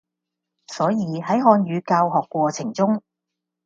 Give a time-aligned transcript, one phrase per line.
[0.65, 3.03] 所以，喺漢語教學過程中